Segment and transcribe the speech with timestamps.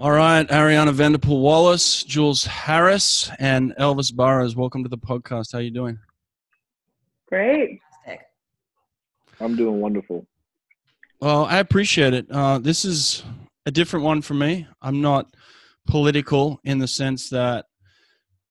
[0.00, 4.54] All right, Ariana Vanderpool Wallace, Jules Harris, and Elvis Burrows.
[4.54, 5.50] Welcome to the podcast.
[5.50, 5.98] How are you doing?
[7.28, 7.80] Great.
[9.40, 10.24] I'm doing wonderful.
[11.20, 12.30] Well, I appreciate it.
[12.30, 13.24] Uh, this is
[13.66, 14.68] a different one for me.
[14.80, 15.34] I'm not
[15.88, 17.66] political in the sense that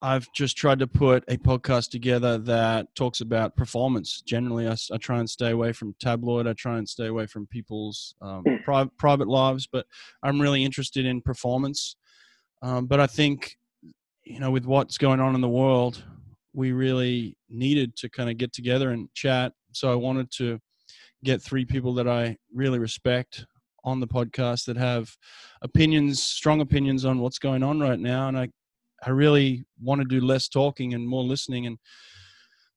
[0.00, 4.20] I've just tried to put a podcast together that talks about performance.
[4.20, 6.46] Generally, I, I try and stay away from tabloid.
[6.46, 8.56] I try and stay away from people's um, Hmm.
[8.64, 9.86] pri- private lives, but
[10.22, 11.96] I'm really interested in performance.
[12.62, 13.56] Um, but I think,
[14.24, 16.04] you know, with what's going on in the world,
[16.52, 19.52] we really needed to kind of get together and chat.
[19.72, 20.60] So I wanted to
[21.24, 23.46] get three people that I really respect
[23.84, 25.16] on the podcast that have
[25.62, 28.28] opinions, strong opinions on what's going on right now.
[28.28, 28.48] And I,
[29.04, 31.78] I really want to do less talking and more listening and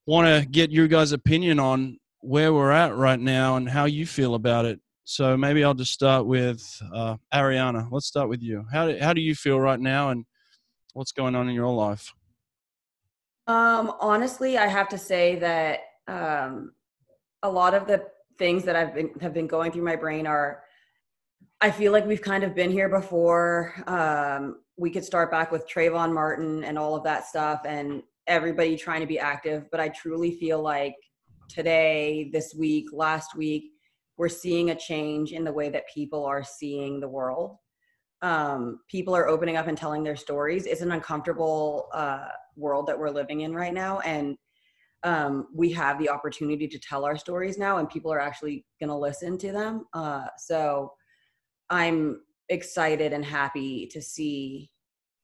[0.05, 4.05] want to get your guys' opinion on where we're at right now and how you
[4.05, 4.79] feel about it.
[5.03, 6.63] So maybe I'll just start with
[6.93, 7.87] uh, Ariana.
[7.91, 8.65] Let's start with you.
[8.71, 10.25] How do, how do you feel right now and
[10.93, 12.13] what's going on in your life?
[13.47, 16.73] Um, honestly, I have to say that um,
[17.43, 18.05] a lot of the
[18.37, 20.63] things that I've been have been going through my brain are.
[21.63, 23.73] I feel like we've kind of been here before.
[23.85, 28.75] Um, we could start back with Trayvon Martin and all of that stuff, and everybody
[28.75, 29.69] trying to be active.
[29.69, 30.95] But I truly feel like
[31.47, 33.65] today, this week, last week,
[34.17, 37.57] we're seeing a change in the way that people are seeing the world.
[38.23, 40.65] Um, people are opening up and telling their stories.
[40.65, 44.35] It's an uncomfortable uh, world that we're living in right now, and
[45.03, 48.89] um, we have the opportunity to tell our stories now, and people are actually going
[48.89, 49.85] to listen to them.
[49.93, 50.91] Uh, so
[51.69, 54.70] I'm excited and happy to see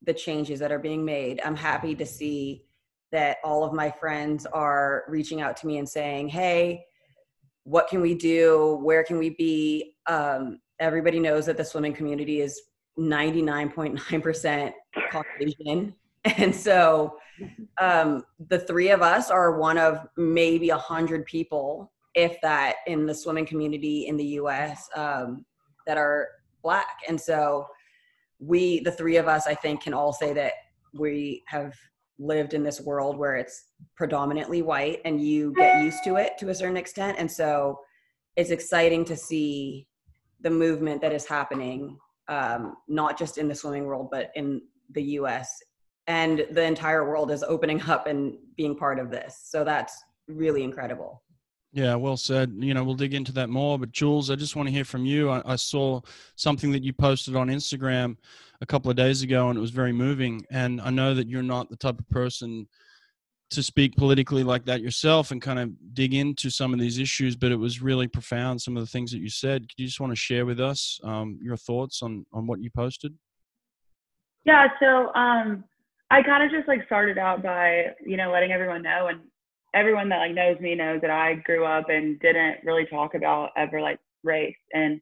[0.04, 1.42] the changes that are being made.
[1.44, 2.64] I'm happy to see
[3.12, 6.86] that all of my friends are reaching out to me and saying, "Hey,
[7.64, 8.80] what can we do?
[8.82, 12.62] Where can we be?" Um, everybody knows that the swimming community is
[12.98, 14.74] 99.9%
[15.12, 15.96] Caucasian,
[16.38, 17.18] and so
[17.80, 23.06] um, the three of us are one of maybe a hundred people, if that, in
[23.06, 24.90] the swimming community in the U.S.
[24.96, 25.46] Um,
[25.86, 26.28] that are
[26.62, 27.68] black, and so
[28.40, 30.54] we, the three of us, I think, can all say that
[30.94, 31.74] we have
[32.20, 33.66] lived in this world where it's
[33.96, 37.80] predominantly white, and you get used to it to a certain extent, and so
[38.36, 39.88] it's exciting to see
[40.42, 41.98] the movement that is happening,
[42.28, 44.62] um, not just in the swimming world, but in
[44.92, 45.62] the U.S
[46.08, 49.40] and the entire world is opening up and being part of this.
[49.44, 49.94] So that's
[50.28, 51.22] really incredible.
[51.74, 52.54] Yeah, well said.
[52.58, 53.78] You know, we'll dig into that more.
[53.78, 55.30] But Jules, I just want to hear from you.
[55.30, 56.02] I, I, saw
[56.36, 58.16] something that you posted on Instagram
[58.62, 60.46] a couple of days ago, and it was very moving.
[60.50, 62.68] And I know that you're not the type of person
[63.50, 67.36] to speak politically like that yourself and kind of dig into some of these issues,
[67.36, 68.62] but it was really profound.
[68.62, 69.64] Some of the things that you said.
[69.64, 72.70] Could you just want to share with us um, your thoughts on on what you
[72.70, 73.14] posted?
[74.46, 74.68] Yeah.
[74.80, 75.66] So, um,
[76.10, 79.20] I kind of just like started out by, you know, letting everyone know and
[79.74, 83.52] everyone that like knows me knows that I grew up and didn't really talk about
[83.58, 84.56] ever like race.
[84.74, 85.02] And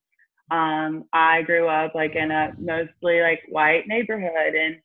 [0.52, 4.78] um I grew up like in a mostly like white neighborhood and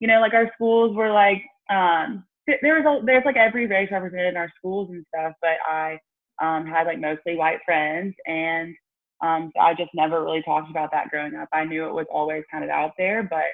[0.00, 2.24] you know, like our schools were like um
[2.62, 5.98] there was a, there's like every race represented in our schools and stuff, but I
[6.42, 8.74] um had like mostly white friends and
[9.22, 11.48] um so I just never really talked about that growing up.
[11.52, 13.44] I knew it was always kind of out there, but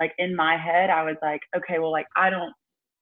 [0.00, 2.52] like in my head, I was like, okay, well, like I don't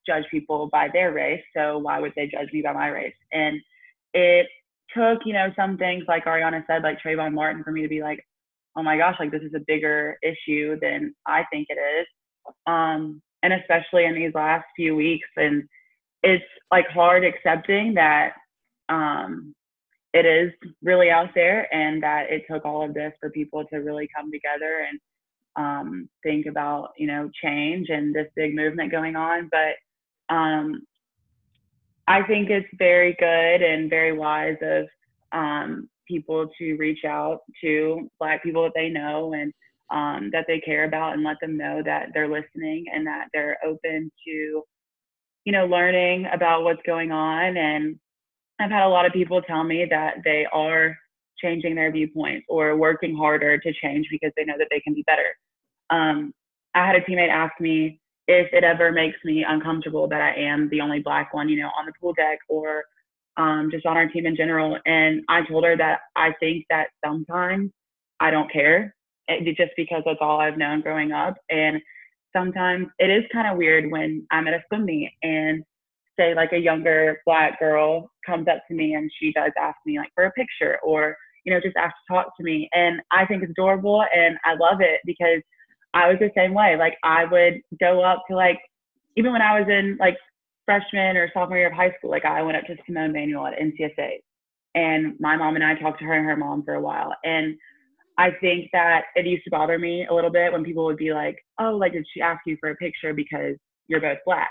[0.07, 3.15] judge people by their race, so why would they judge me by my race?
[3.33, 3.61] And
[4.15, 4.47] it
[4.97, 8.03] took, you know, some things like Ariana said, like Trayvon Martin, for me to be
[8.03, 8.27] like,
[8.77, 12.07] oh my gosh, like this is a bigger issue than I think it is.
[12.67, 15.65] Um, and especially in these last few weeks, and
[16.23, 18.35] it's like hard accepting that
[18.89, 19.55] um,
[20.13, 23.79] it is really out there and that it took all of this for people to
[23.79, 25.01] really come together and
[25.57, 29.75] um, think about you know change and this big movement going on but
[30.31, 30.83] um,
[32.09, 34.87] i think it's very good and very wise of
[35.33, 39.53] um, people to reach out to black people that they know and
[39.93, 43.59] um, that they care about and let them know that they're listening and that they're
[43.65, 44.63] open to
[45.45, 47.99] you know learning about what's going on and
[48.61, 50.97] i've had a lot of people tell me that they are
[51.41, 55.03] changing their viewpoints or working harder to change because they know that they can be
[55.03, 55.37] better.
[55.91, 56.33] Um,
[56.75, 58.01] I had a teammate ask me
[58.31, 61.71] if it ever makes me uncomfortable that I am the only black one, you know,
[61.77, 62.85] on the pool deck or
[63.37, 64.79] um, just on our team in general.
[64.87, 67.73] And I told her that I think that sometimes
[68.21, 68.95] I don't care
[69.27, 71.35] it, just because that's all I've known growing up.
[71.51, 71.81] And
[72.33, 75.65] sometimes it is kind of weird when I'm at a swim meet and
[76.17, 79.99] say like a younger black girl comes up to me and she does ask me
[79.99, 83.25] like for a picture or you know just ask to talk to me and i
[83.25, 85.41] think it's adorable and i love it because
[85.95, 86.77] I was the same way.
[86.79, 88.59] Like I would go up to like
[89.17, 90.17] even when I was in like
[90.65, 93.59] freshman or sophomore year of high school, like I went up to Simone Manuel at
[93.59, 94.19] NCSA,
[94.75, 97.57] and my mom and I talked to her and her mom for a while, and
[98.19, 101.13] I think that it used to bother me a little bit when people would be
[101.13, 103.57] like, "Oh, like did she ask you for a picture because
[103.89, 104.51] you're both black?"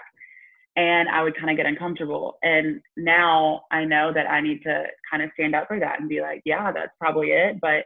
[0.75, 2.37] And I would kind of get uncomfortable.
[2.41, 6.09] And now I know that I need to kind of stand up for that and
[6.09, 7.85] be like, "Yeah, that's probably it," but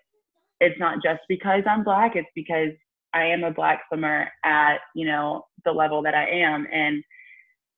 [0.60, 2.16] it's not just because I'm black.
[2.16, 2.72] It's because
[3.13, 7.04] I am a black swimmer at you know the level that I am, and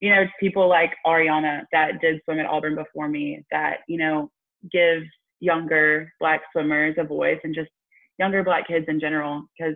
[0.01, 4.29] you know, people like Ariana that did swim at Auburn before me that, you know,
[4.71, 5.03] give
[5.39, 7.69] younger black swimmers a voice and just
[8.19, 9.75] younger black kids in general because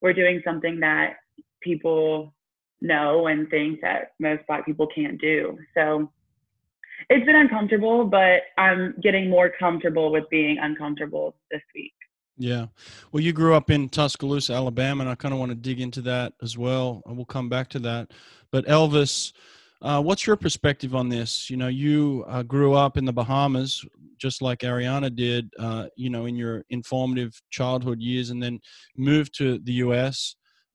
[0.00, 1.14] we're doing something that
[1.62, 2.34] people
[2.80, 5.56] know and think that most black people can't do.
[5.76, 6.10] So
[7.08, 11.94] it's been uncomfortable, but I'm getting more comfortable with being uncomfortable this week.
[12.36, 12.66] Yeah.
[13.12, 16.00] Well, you grew up in Tuscaloosa, Alabama, and I kind of want to dig into
[16.02, 17.02] that as well.
[17.06, 18.10] And we'll come back to that.
[18.50, 19.32] But Elvis,
[19.82, 21.48] uh, what's your perspective on this?
[21.48, 23.84] You know, you uh, grew up in the Bahamas,
[24.18, 28.58] just like Ariana did, uh, you know, in your informative childhood years, and then
[28.96, 30.34] moved to the U.S.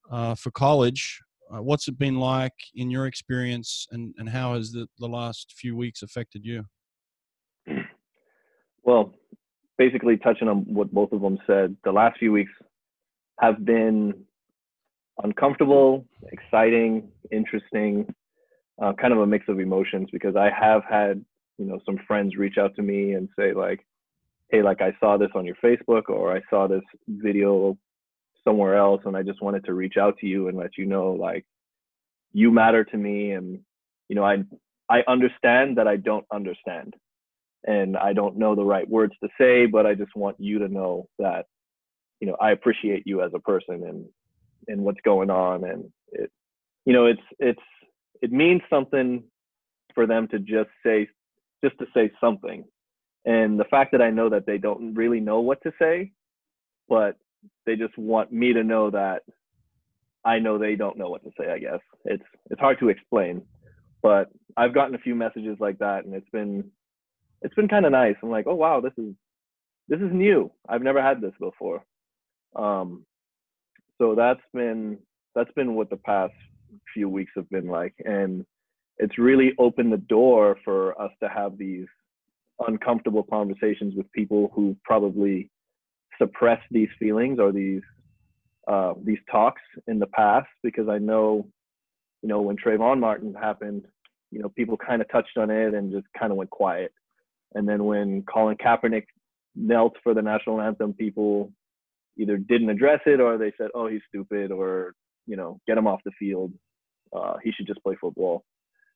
[0.10, 1.20] Uh, for college.
[1.52, 5.54] Uh, what's it been like in your experience, and, and how has the, the last
[5.58, 6.64] few weeks affected you?
[8.84, 9.14] Well,
[9.80, 12.52] basically touching on what both of them said, the last few weeks
[13.40, 14.14] have been
[15.24, 18.14] uncomfortable, exciting, interesting,
[18.82, 21.24] uh, kind of a mix of emotions because I have had,
[21.58, 23.80] you know, some friends reach out to me and say like,
[24.50, 27.78] hey, like I saw this on your Facebook or I saw this video
[28.44, 31.12] somewhere else and I just wanted to reach out to you and let you know
[31.12, 31.46] like
[32.34, 33.60] you matter to me and
[34.08, 34.38] you know I
[34.90, 36.96] I understand that I don't understand
[37.66, 40.68] and I don't know the right words to say but I just want you to
[40.68, 41.46] know that
[42.20, 44.06] you know I appreciate you as a person and
[44.68, 45.64] and what's going on.
[45.64, 46.32] And it
[46.86, 47.60] you know it's it's
[48.22, 49.24] it means something
[49.96, 51.08] for them to just say
[51.64, 52.64] just to say something.
[53.26, 56.12] And the fact that i know that they don't really know what to say
[56.88, 57.18] but
[57.66, 59.24] they just want me to know that
[60.26, 61.80] i know they don't know what to say i guess.
[62.06, 63.42] It's it's hard to explain
[64.02, 66.72] but i've gotten a few messages like that and it's been
[67.42, 68.16] it's been kind of nice.
[68.22, 69.14] I'm like oh wow this is
[69.88, 70.52] this is new.
[70.68, 71.84] I've never had this before.
[72.56, 73.06] Um
[73.98, 74.98] so that's been
[75.36, 76.34] that's been what the past
[76.94, 78.46] few weeks have been like and
[78.98, 81.88] it's really opened the door for us to have these
[82.68, 85.50] uncomfortable conversations with people who probably
[86.22, 87.82] suppressed these feelings or these
[88.68, 91.48] uh, these talks in the past because I know,
[92.22, 93.86] you know, when Trayvon Martin happened,
[94.30, 96.92] you know, people kind of touched on it and just kind of went quiet.
[97.54, 99.06] And then when Colin Kaepernick
[99.56, 101.52] knelt for the national anthem, people
[102.18, 104.94] either didn't address it or they said, "Oh, he's stupid," or
[105.26, 106.54] you know, get him off the field.
[107.14, 108.44] Uh, he should just play football.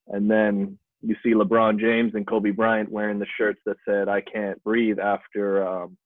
[0.08, 4.22] And then you see LeBron James and Kobe Bryant wearing the shirts that said "I
[4.22, 5.98] can't breathe" after um,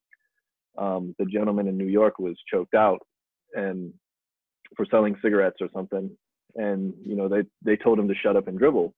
[0.76, 3.00] um, the gentleman in New York was choked out
[3.54, 3.92] and
[4.76, 6.10] for selling cigarettes or something.
[6.54, 8.94] And you know, they they told him to shut up and dribble.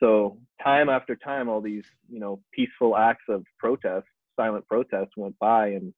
[0.00, 5.38] So time after time, all these you know peaceful acts of protest, silent protest, went
[5.38, 5.92] by, and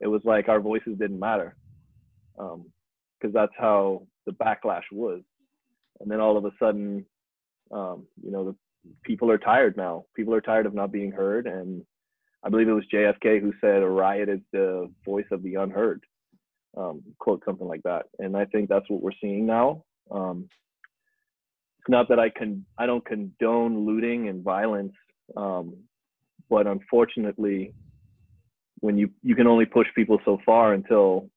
[0.00, 1.56] it was like our voices didn't matter
[2.36, 5.22] because um, that's how the backlash was.
[6.00, 7.04] And then all of a sudden
[7.70, 8.56] um, you know the
[9.02, 10.04] people are tired now.
[10.14, 11.84] People are tired of not being heard and
[12.44, 16.04] i believe it was jfk who said a riot is the voice of the unheard
[16.76, 18.06] um, quote something like that.
[18.18, 20.48] And i think that's what we're seeing now um,
[21.84, 24.94] it's not that i can i don't condone looting and violence
[25.36, 25.76] um,
[26.48, 27.74] but unfortunately
[28.80, 31.30] when you you can only push people so far until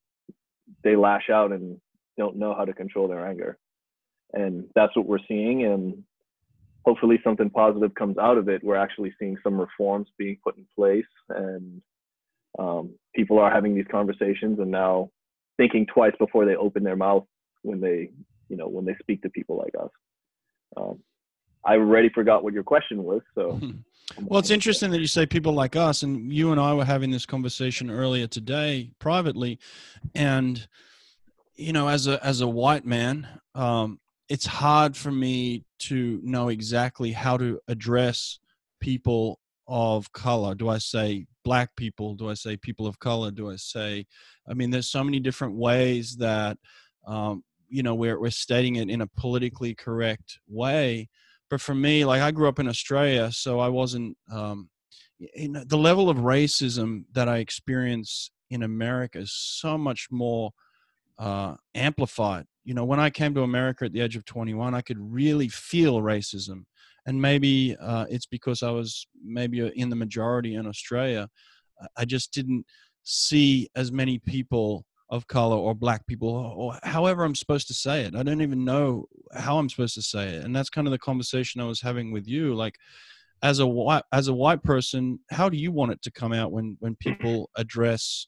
[0.83, 1.79] they lash out and
[2.17, 3.57] don't know how to control their anger.
[4.33, 6.03] And that's what we're seeing and
[6.85, 8.63] hopefully something positive comes out of it.
[8.63, 11.81] We're actually seeing some reforms being put in place and
[12.59, 15.09] um, people are having these conversations and now
[15.55, 17.25] thinking twice before they open their mouth
[17.61, 18.11] when they
[18.49, 19.89] you know when they speak to people like us
[20.77, 20.99] um,
[21.65, 23.59] i already forgot what your question was so.
[24.23, 27.11] Well it's interesting that you say people like us and you and i were having
[27.11, 29.59] this conversation earlier today privately
[30.15, 30.65] and
[31.55, 36.49] you know as a as a white man um, it's hard for me to know
[36.49, 38.39] exactly how to address
[38.79, 40.55] people of color.
[40.55, 42.15] Do i say black people?
[42.15, 43.31] Do i say people of color?
[43.31, 44.05] Do i say
[44.49, 46.57] i mean there's so many different ways that
[47.05, 51.07] um, you know we're, we're stating it in a politically correct way
[51.49, 54.69] but for me like i grew up in australia so i wasn't um,
[55.19, 60.51] you know, the level of racism that i experience in america is so much more
[61.19, 62.45] uh, amplified.
[62.63, 65.47] You know, when I came to America at the age of 21, I could really
[65.49, 66.65] feel racism,
[67.05, 71.29] and maybe uh, it's because I was maybe in the majority in Australia.
[71.95, 72.65] I just didn't
[73.03, 78.01] see as many people of color or black people or however I'm supposed to say
[78.01, 78.15] it.
[78.15, 80.43] I don't even know how I'm supposed to say it.
[80.43, 82.53] And that's kind of the conversation I was having with you.
[82.53, 82.75] Like
[83.41, 86.51] as a white as a white person, how do you want it to come out
[86.51, 88.27] when when people address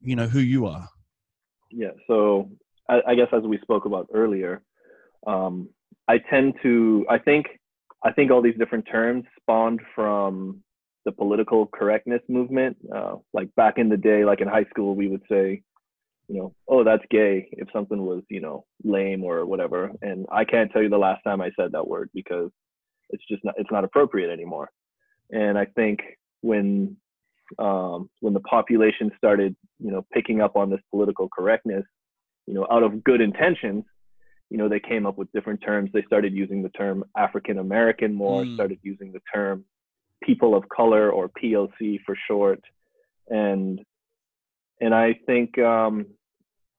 [0.00, 0.88] you know who you are?
[1.70, 1.90] Yeah.
[2.06, 2.50] So
[2.88, 4.62] I, I guess as we spoke about earlier,
[5.26, 5.68] um,
[6.06, 7.46] I tend to I think
[8.04, 10.62] I think all these different terms spawned from
[11.08, 12.76] the political correctness movement.
[12.94, 15.62] Uh, like back in the day, like in high school, we would say,
[16.28, 19.90] you know, oh, that's gay if something was, you know, lame or whatever.
[20.02, 22.50] And I can't tell you the last time I said that word because
[23.08, 24.68] it's just not, it's not appropriate anymore.
[25.30, 26.00] And I think
[26.42, 26.98] when,
[27.58, 31.86] um, when the population started, you know, picking up on this political correctness,
[32.46, 33.84] you know, out of good intentions,
[34.50, 35.88] you know, they came up with different terms.
[35.94, 38.54] They started using the term African American more, mm.
[38.54, 39.64] started using the term
[40.22, 42.60] people of color or POC for short.
[43.28, 43.80] And
[44.80, 46.06] and I think um,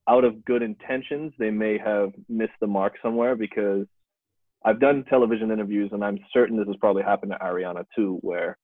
[0.08, 3.86] out of good intentions, they may have missed the mark somewhere because
[4.66, 8.58] I've done television interviews and I'm certain this has probably happened to Ariana too, where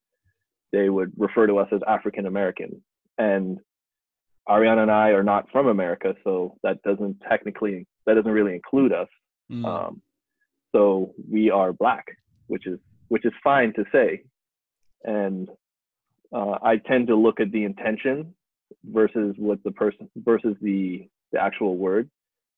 [0.72, 2.82] they would refer to us as African American.
[3.18, 3.60] And
[4.50, 8.94] Ariana and I are not from America, so that doesn't technically that doesn't really include
[8.94, 9.08] us.
[9.52, 9.66] Mm.
[9.66, 10.02] Um,
[10.74, 12.06] so we are black,
[12.48, 14.24] which is which is fine to say
[15.06, 15.50] and
[16.34, 18.34] uh, I tend to look at the intention
[18.84, 22.10] versus what the person versus the the actual word.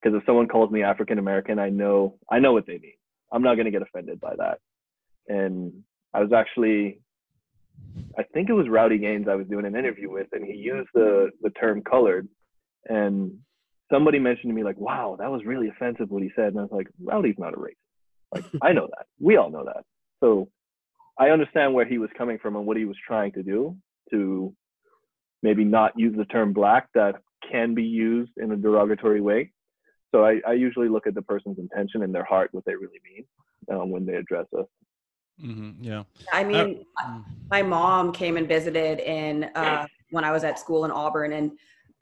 [0.01, 2.93] Because if someone calls me African American, I know I know what they mean.
[3.31, 4.59] I'm not to get offended by that.
[5.27, 7.01] And I was actually,
[8.17, 10.89] I think it was Rowdy Gaines I was doing an interview with, and he used
[10.93, 12.27] the the term colored,
[12.85, 13.37] and
[13.91, 16.63] somebody mentioned to me like, "Wow, that was really offensive what he said," and I
[16.63, 17.75] was like, "Rowdy's not a racist.
[18.33, 19.07] Like I know that.
[19.19, 19.83] We all know that.
[20.21, 20.49] So
[21.19, 23.75] I understand where he was coming from and what he was trying to do
[24.11, 24.53] to
[25.41, 27.15] maybe not use the term black that
[27.49, 29.51] can be used in a derogatory way.
[30.13, 32.99] So I, I usually look at the person's intention and their heart, what they really
[33.03, 33.25] mean
[33.71, 34.65] um, when they address us.
[35.43, 36.03] Mm-hmm, yeah.
[36.33, 37.19] I mean, uh,
[37.51, 41.51] my mom came and visited in uh, when I was at school in Auburn, and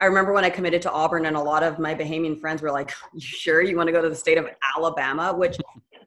[0.00, 2.70] I remember when I committed to Auburn, and a lot of my Bahamian friends were
[2.70, 5.58] like, "You sure you want to go to the state of Alabama?" Which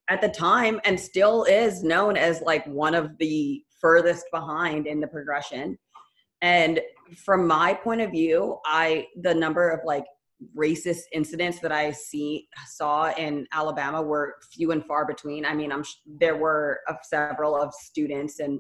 [0.10, 5.00] at the time and still is known as like one of the furthest behind in
[5.00, 5.78] the progression.
[6.42, 6.80] And
[7.16, 10.06] from my point of view i the number of like
[10.56, 15.46] racist incidents that i see saw in alabama were few and far between.
[15.46, 18.60] I mean i'm there were several of students and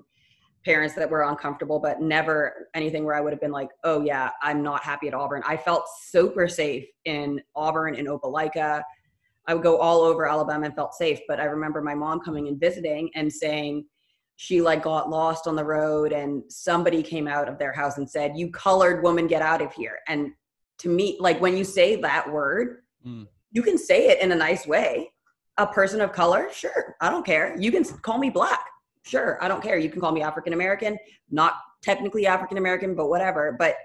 [0.66, 4.32] parents that were uncomfortable but never anything where i would have been like oh yeah
[4.44, 5.42] i'm not happy at auburn.
[5.48, 8.82] I felt super safe in auburn in opelika
[9.50, 11.20] I would go all over Alabama and felt safe.
[11.28, 13.86] But I remember my mom coming and visiting and saying
[14.36, 18.08] she like got lost on the road and somebody came out of their house and
[18.08, 20.34] said, "You colored woman, get out of here." And
[20.78, 23.28] to me, like when you say that word, mm.
[23.52, 25.12] you can say it in a nice way.
[25.58, 27.56] A person of color, sure, I don't care.
[27.60, 28.66] You can call me black,
[29.04, 29.80] sure, I don't care.
[29.80, 30.96] You can call me African American,
[31.32, 33.56] not technically African American, but whatever.
[33.58, 33.78] But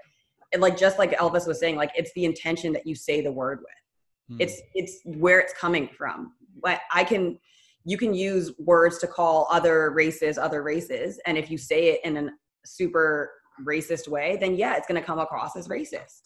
[0.59, 3.59] like just like Elvis was saying, like it's the intention that you say the word
[3.61, 3.84] with
[4.29, 4.37] Hmm.
[4.39, 6.33] It's it's where it's coming from.
[6.61, 7.37] But I can
[7.85, 12.01] you can use words to call other races other races and if you say it
[12.03, 12.29] in a
[12.65, 13.31] super
[13.65, 16.21] racist way then yeah it's going to come across as racist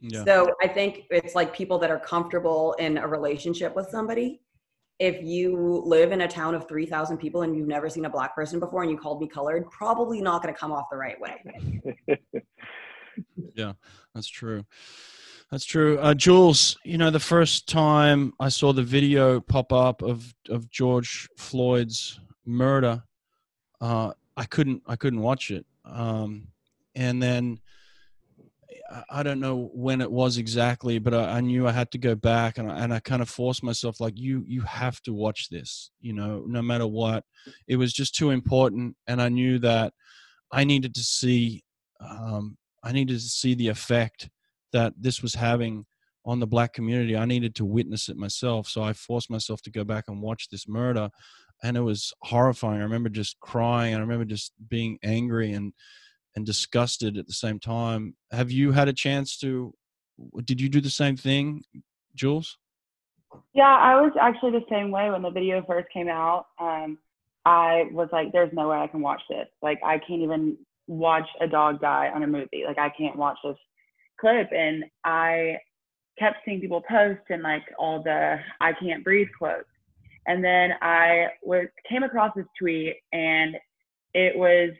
[0.00, 0.24] yeah.
[0.24, 4.40] so i think it's like people that are comfortable in a relationship with somebody
[5.00, 8.34] if you live in a town of 3000 people and you've never seen a black
[8.34, 11.20] person before and you called me colored probably not going to come off the right
[11.20, 11.82] way
[13.54, 13.72] yeah
[14.14, 14.64] that's true
[15.54, 16.00] that's true.
[16.00, 20.68] Uh, Jules, you know, the first time I saw the video pop up of, of
[20.68, 23.04] George Floyd's murder,
[23.80, 25.64] uh, I couldn't I couldn't watch it.
[25.84, 26.48] Um,
[26.96, 27.60] and then
[29.08, 32.16] I don't know when it was exactly, but I, I knew I had to go
[32.16, 35.50] back, and I, and I kind of forced myself, like you you have to watch
[35.50, 37.22] this, you know, no matter what.
[37.68, 39.92] It was just too important, and I knew that
[40.50, 41.62] I needed to see
[42.00, 44.30] um, I needed to see the effect
[44.74, 45.86] that this was having
[46.26, 47.16] on the black community.
[47.16, 48.68] I needed to witness it myself.
[48.68, 51.08] So I forced myself to go back and watch this murder.
[51.62, 52.80] And it was horrifying.
[52.80, 53.94] I remember just crying.
[53.94, 55.72] I remember just being angry and
[56.36, 58.16] and disgusted at the same time.
[58.32, 59.72] Have you had a chance to
[60.44, 61.62] did you do the same thing,
[62.14, 62.58] Jules?
[63.52, 66.46] Yeah, I was actually the same way when the video first came out.
[66.60, 66.98] Um,
[67.44, 69.48] I was like, there's no way I can watch this.
[69.62, 72.64] Like, I can't even watch a dog die on a movie.
[72.66, 73.56] Like, I can't watch this
[74.24, 75.58] clip and I
[76.18, 79.68] kept seeing people post and like all the I can't breathe quotes.
[80.26, 83.56] And then I was came across this tweet and
[84.14, 84.70] it was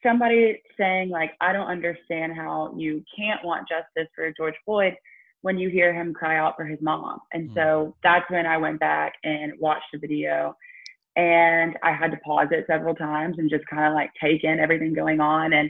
[0.00, 4.94] somebody saying like I don't understand how you can't want justice for George Floyd
[5.42, 7.18] when you hear him cry out for his mom.
[7.32, 7.94] And so Mm.
[8.04, 10.56] that's when I went back and watched the video
[11.16, 14.60] and I had to pause it several times and just kind of like take in
[14.60, 15.68] everything going on and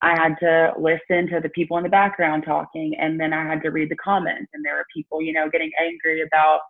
[0.00, 3.62] I had to listen to the people in the background talking and then I had
[3.62, 6.60] to read the comments and there were people, you know, getting angry about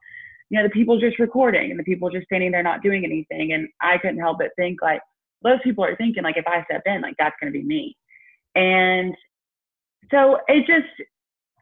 [0.50, 3.52] you know the people just recording and the people just standing there not doing anything
[3.52, 5.02] and I couldn't help but think like
[5.42, 7.96] those people are thinking like if I step in like that's going to be me.
[8.54, 9.14] And
[10.10, 10.88] so it just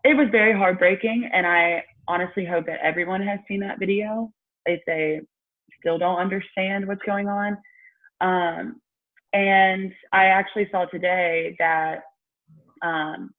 [0.05, 4.31] it was very heartbreaking and I honestly hope that everyone has seen that video
[4.67, 5.21] if they
[5.81, 7.59] still don't understand what's going on.
[8.21, 8.81] Um,
[9.33, 12.03] and I actually saw today that
[12.83, 13.35] um,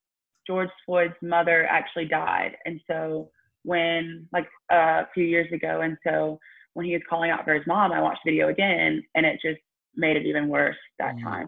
[0.46, 2.56] George Floyd's mother actually died.
[2.66, 3.30] And so
[3.64, 6.40] when, like a few years ago, and so
[6.74, 9.40] when he was calling out for his mom, I watched the video again and it
[9.42, 9.60] just
[9.96, 11.24] made it even worse that Mm.
[11.24, 11.48] time.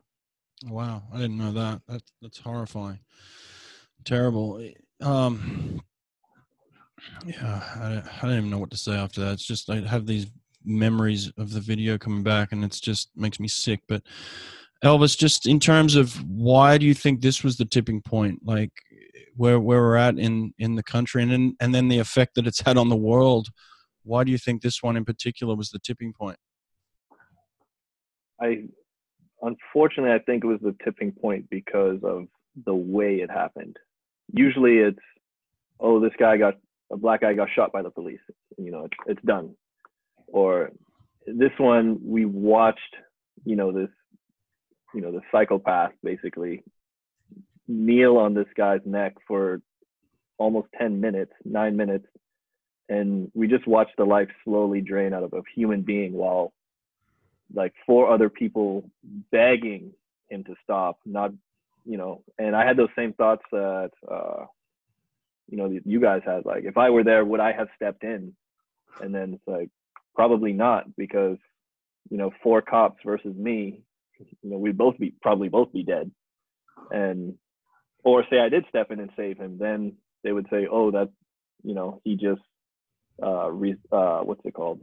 [0.65, 1.81] Wow, I didn't know that.
[1.87, 2.99] That that's horrifying.
[4.03, 4.61] Terrible.
[5.01, 5.81] Um
[7.25, 9.33] yeah, I, I don't even know what to say after that.
[9.33, 10.27] It's just I have these
[10.69, 14.03] memories of the video coming back and it's just makes me sick, but
[14.83, 18.71] Elvis just in terms of why do you think this was the tipping point like
[19.35, 22.47] where where we're at in in the country and then and then the effect that
[22.47, 23.49] it's had on the world
[24.03, 26.37] why do you think this one in particular was the tipping point
[28.41, 28.63] I
[29.41, 32.27] unfortunately I think it was the tipping point because of
[32.65, 33.77] the way it happened.
[34.33, 34.99] Usually it's
[35.79, 36.55] oh this guy got
[36.91, 38.19] a black guy got shot by the police.
[38.57, 39.55] You know, it's it's done.
[40.31, 40.71] Or
[41.25, 42.95] this one we watched,
[43.45, 43.89] you know, this
[44.93, 46.63] you know, the psychopath basically
[47.67, 49.61] kneel on this guy's neck for
[50.39, 52.07] almost 10 minutes, 9 minutes
[52.89, 56.51] and we just watched the life slowly drain out of a human being while
[57.53, 58.89] like four other people
[59.31, 59.93] begging
[60.29, 61.31] him to stop not
[61.85, 64.45] you know and i had those same thoughts that uh
[65.49, 68.33] you know you guys had like if i were there would i have stepped in?
[69.01, 69.69] And then it's like
[70.15, 71.37] probably not because
[72.09, 73.81] you know four cops versus me
[74.19, 76.11] you know we'd both be probably both be dead.
[76.91, 77.35] And
[78.03, 79.93] or say i did step in and save him then
[80.23, 81.09] they would say oh that
[81.63, 82.41] you know he just
[83.21, 84.81] uh re- uh what's it called?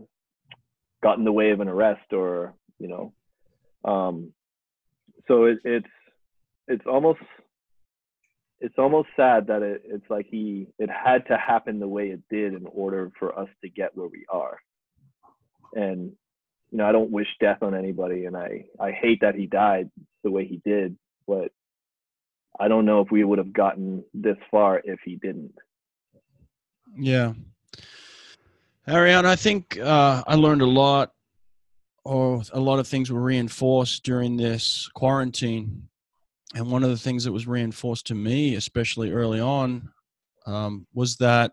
[1.02, 3.12] Got in the way of an arrest or you know.
[3.84, 4.32] Um
[5.28, 5.86] so it, it's
[6.68, 7.20] it's almost
[8.60, 12.20] it's almost sad that it, it's like he it had to happen the way it
[12.30, 14.58] did in order for us to get where we are
[15.74, 16.12] and
[16.70, 19.90] you know i don't wish death on anybody and i i hate that he died
[20.24, 21.50] the way he did but
[22.58, 25.54] i don't know if we would have gotten this far if he didn't
[26.96, 27.34] Yeah.
[28.88, 31.12] Ariane, I think uh, I learned a lot,
[32.04, 35.88] or a lot of things were reinforced during this quarantine.
[36.54, 39.90] And one of the things that was reinforced to me, especially early on,
[40.46, 41.52] um, was that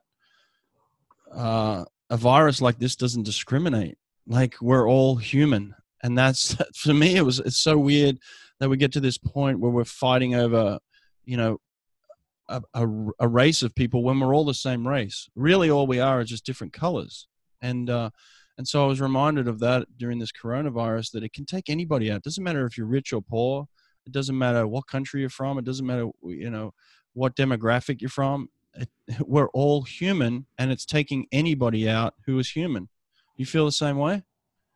[1.34, 3.97] uh, a virus like this doesn't discriminate.
[4.27, 7.15] Like we're all human, and that's for me.
[7.15, 8.19] It was it's so weird
[8.59, 10.79] that we get to this point where we're fighting over,
[11.25, 11.59] you know,
[12.47, 12.88] a, a,
[13.19, 15.29] a race of people when we're all the same race.
[15.36, 17.27] Really, all we are is just different colors.
[17.62, 18.09] And uh,
[18.57, 22.12] and so I was reminded of that during this coronavirus that it can take anybody
[22.12, 22.17] out.
[22.17, 23.67] It doesn't matter if you're rich or poor.
[24.05, 25.57] It doesn't matter what country you're from.
[25.57, 26.73] It doesn't matter you know
[27.13, 28.49] what demographic you're from.
[28.75, 32.89] It, we're all human, and it's taking anybody out who is human.
[33.36, 34.24] You feel the same way?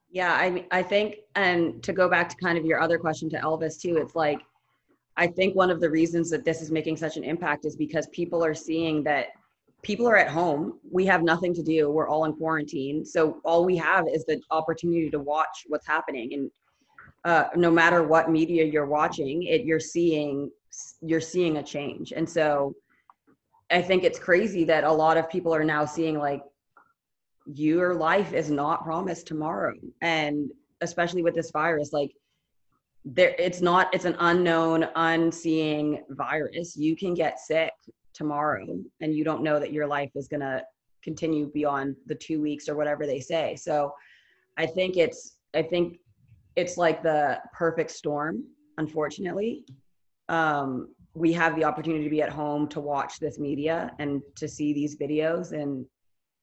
[0.09, 3.39] Yeah, I I think, and to go back to kind of your other question to
[3.39, 4.39] Elvis too, it's like,
[5.17, 8.07] I think one of the reasons that this is making such an impact is because
[8.07, 9.27] people are seeing that
[9.81, 10.79] people are at home.
[10.91, 11.89] We have nothing to do.
[11.89, 13.05] We're all in quarantine.
[13.05, 16.33] So all we have is the opportunity to watch what's happening.
[16.33, 16.51] And
[17.25, 20.49] uh, no matter what media you're watching, it you're seeing
[21.01, 22.13] you're seeing a change.
[22.15, 22.75] And so
[23.71, 26.41] I think it's crazy that a lot of people are now seeing like
[27.53, 29.75] your life is not promised tomorrow.
[30.01, 32.11] And especially with this virus like
[33.05, 36.75] there it's not it's an unknown unseeing virus.
[36.75, 37.71] You can get sick
[38.13, 38.65] tomorrow
[38.99, 40.61] and you don't know that your life is going to
[41.03, 43.55] continue beyond the 2 weeks or whatever they say.
[43.55, 43.93] So
[44.57, 45.99] i think it's i think
[46.55, 48.43] it's like the perfect storm
[48.77, 49.63] unfortunately.
[50.27, 54.47] Um we have the opportunity to be at home to watch this media and to
[54.47, 55.83] see these videos and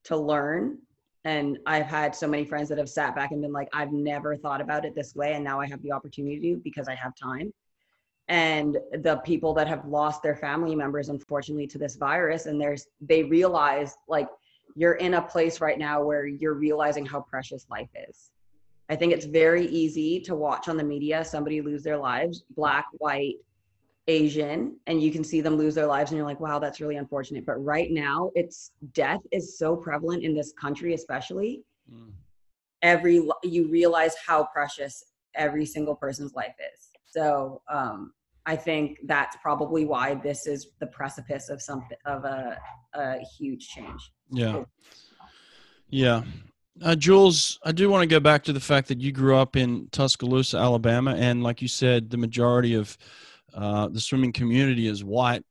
[0.04, 0.78] to learn
[1.24, 4.37] and i've had so many friends that have sat back and been like i've never
[4.37, 7.14] thought about it this way and now i have the opportunity to because i have
[7.14, 7.52] time.
[8.28, 12.87] And the people that have lost their family members unfortunately to this virus and there's
[13.00, 14.28] they realize like
[14.76, 18.30] you're in a place right now where you're realizing how precious life is.
[18.88, 22.87] I think it's very easy to watch on the media somebody lose their lives black
[22.92, 23.37] white
[24.06, 26.96] asian and you can see them lose their lives and you're like wow that's really
[26.96, 32.10] unfortunate but right now it's death is so prevalent in this country especially mm.
[32.82, 38.12] every you realize how precious every single person's life is so um,
[38.46, 42.58] I think that's probably why this is the precipice of something of a,
[42.92, 44.12] a huge change.
[44.30, 44.64] Yeah.
[45.88, 46.22] Yeah.
[46.82, 49.54] Uh, Jules, I do want to go back to the fact that you grew up
[49.54, 52.98] in Tuscaloosa, Alabama, and like you said, the majority of
[53.54, 55.42] uh, the swimming community is white.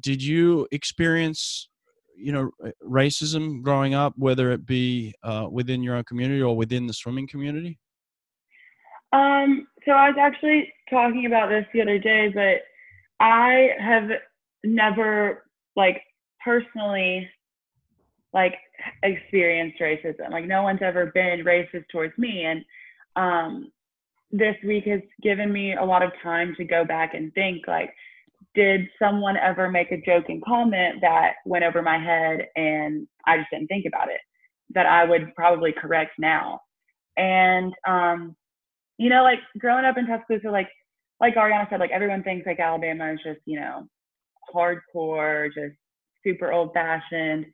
[0.00, 1.68] Did you experience,
[2.16, 2.50] you know,
[2.84, 7.26] racism growing up, whether it be uh, within your own community or within the swimming
[7.26, 7.78] community?
[9.12, 12.62] Um, so I was actually talking about this the other day, but
[13.24, 14.08] I have
[14.64, 15.44] never
[15.76, 16.02] like
[16.44, 17.28] personally
[18.32, 18.54] like
[19.02, 20.30] experienced racism.
[20.30, 22.44] Like no one's ever been racist towards me.
[22.44, 22.64] And
[23.16, 23.72] um
[24.30, 27.92] this week has given me a lot of time to go back and think like
[28.54, 33.50] did someone ever make a joking comment that went over my head and I just
[33.50, 34.20] didn't think about it
[34.74, 36.60] that I would probably correct now.
[37.16, 38.36] And um
[38.98, 40.68] you know, like growing up in Tuscaloosa, like
[41.20, 43.86] like Ariana said, like everyone thinks like Alabama is just, you know,
[44.54, 45.76] hardcore, just
[46.24, 47.46] super old fashioned.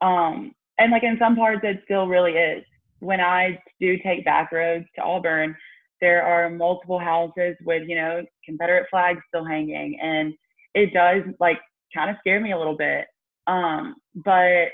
[0.00, 2.64] Um, and like in some parts it still really is.
[3.00, 5.56] When I do take back roads to Auburn,
[6.00, 9.98] there are multiple houses with, you know, Confederate flags still hanging.
[10.00, 10.34] And
[10.74, 11.58] it does like
[11.94, 13.06] kind of scare me a little bit.
[13.46, 14.68] Um, but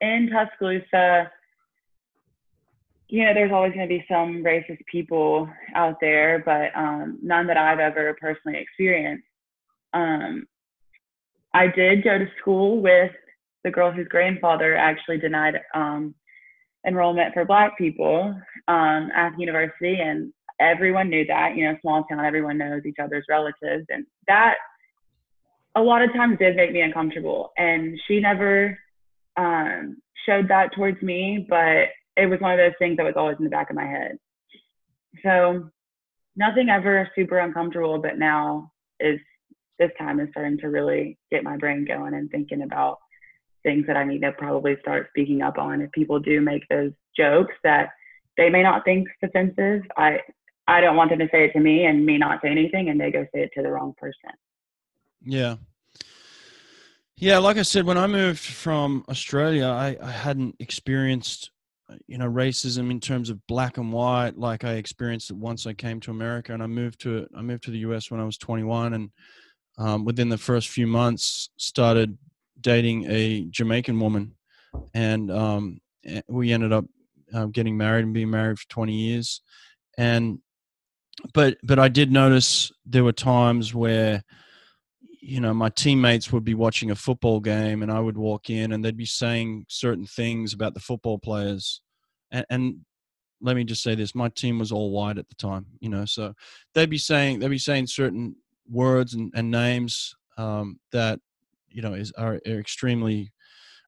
[0.00, 1.30] in Tuscaloosa,
[3.08, 7.46] you know, there's always going to be some racist people out there, but um, none
[7.48, 9.26] that I've ever personally experienced.
[9.92, 10.46] Um,
[11.52, 13.10] I did go to school with
[13.64, 16.14] the girl whose grandfather actually denied um,
[16.86, 18.34] enrollment for Black people
[18.68, 21.56] um, at the university, and everyone knew that.
[21.56, 24.56] You know, small town, everyone knows each other's relatives, and that
[25.74, 27.50] a lot of times did make me uncomfortable.
[27.56, 28.78] And she never
[29.36, 29.96] um,
[30.26, 33.44] showed that towards me, but it was one of those things that was always in
[33.44, 34.18] the back of my head.
[35.24, 35.70] So
[36.36, 39.18] nothing ever super uncomfortable, but now is
[39.78, 42.98] this time is starting to really get my brain going and thinking about
[43.62, 45.80] things that I need to probably start speaking up on.
[45.80, 47.90] If people do make those jokes that
[48.36, 50.20] they may not think offensive, I
[50.66, 53.00] I don't want them to say it to me and me not say anything and
[53.00, 54.30] they go say it to the wrong person.
[55.22, 55.56] Yeah.
[57.16, 61.50] Yeah, like I said, when I moved from Australia, I, I hadn't experienced
[62.06, 65.72] you know racism in terms of black and white like i experienced it once i
[65.72, 68.38] came to america and i moved to i moved to the us when i was
[68.38, 69.10] 21 and
[69.78, 72.16] um, within the first few months started
[72.60, 74.34] dating a jamaican woman
[74.94, 75.80] and um,
[76.28, 76.84] we ended up
[77.34, 79.42] uh, getting married and being married for 20 years
[79.98, 80.38] and
[81.34, 84.22] but but i did notice there were times where
[85.20, 88.72] you know, my teammates would be watching a football game and I would walk in
[88.72, 91.82] and they'd be saying certain things about the football players.
[92.30, 92.76] And, and
[93.40, 96.04] let me just say this, my team was all white at the time, you know,
[96.04, 96.34] so
[96.74, 98.34] they'd be saying, they'd be saying certain
[98.68, 101.20] words and, and names um, that,
[101.68, 103.32] you know, is, are, are extremely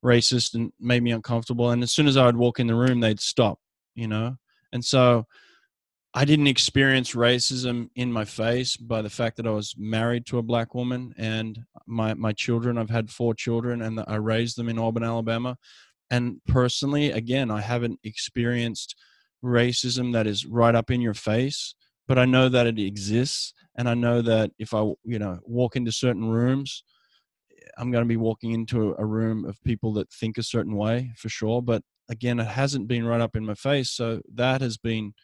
[0.05, 1.71] racist and made me uncomfortable.
[1.71, 3.59] And as soon as I would walk in the room, they'd stop,
[3.95, 4.37] you know?
[4.73, 5.27] And so
[6.15, 10.39] I didn't experience racism in my face by the fact that I was married to
[10.39, 14.69] a black woman and my, my children, I've had four children and I raised them
[14.69, 15.57] in Auburn, Alabama.
[16.11, 18.95] And personally, again, I haven't experienced
[19.43, 21.75] racism that is right up in your face,
[22.07, 23.55] but I know that it exists.
[23.77, 26.85] And I know that if I, you know, walk into certain rooms,
[27.79, 31.13] I'm going to be walking into a room of people that think a certain way
[31.17, 31.63] for sure.
[31.63, 33.91] But again, it hasn't been right up in my face.
[33.91, 35.15] So that has been,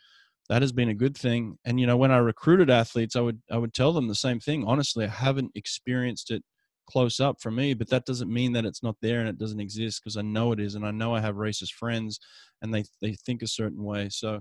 [0.49, 1.59] that has been a good thing.
[1.65, 4.41] And you know, when I recruited athletes, I would I would tell them the same
[4.41, 4.65] thing.
[4.67, 6.43] Honestly, I haven't experienced it
[6.89, 9.61] close up for me, but that doesn't mean that it's not there and it doesn't
[9.61, 12.19] exist because I know it is, and I know I have racist friends,
[12.63, 14.09] and they they think a certain way.
[14.11, 14.41] So,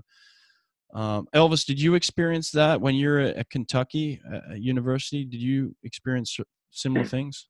[0.94, 5.24] um, Elvis, did you experience that when you're at Kentucky at University?
[5.24, 6.38] Did you experience
[6.70, 7.48] similar things?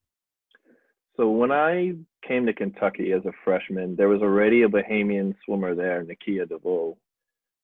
[1.17, 1.95] So when I
[2.27, 6.97] came to Kentucky as a freshman, there was already a Bahamian swimmer there, Nikia Deveaux,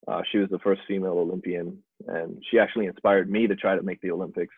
[0.07, 3.83] uh, she was the first female Olympian, and she actually inspired me to try to
[3.83, 4.55] make the Olympics.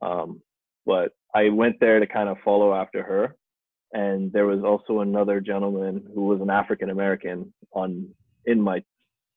[0.00, 0.40] Um,
[0.86, 3.36] but I went there to kind of follow after her,
[3.92, 8.08] and there was also another gentleman who was an African American on
[8.46, 8.82] in my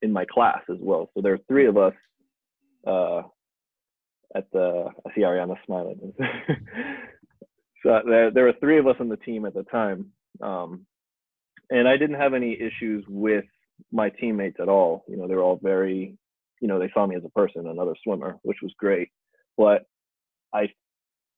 [0.01, 1.09] in my class as well.
[1.13, 1.93] So there were three of us
[2.85, 3.23] uh,
[4.35, 6.13] at the I see Ariana smiling.
[7.83, 10.85] so there there were three of us on the team at the time, um,
[11.71, 13.45] and I didn't have any issues with
[13.91, 15.05] my teammates at all.
[15.07, 16.17] You know, they were all very,
[16.61, 19.09] you know, they saw me as a person, another swimmer, which was great.
[19.57, 19.85] But
[20.53, 20.69] I,